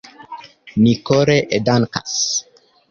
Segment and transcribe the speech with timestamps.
[0.85, 1.37] Ni kore
[1.69, 2.19] dankas.